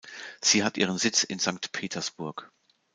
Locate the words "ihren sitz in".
0.79-1.37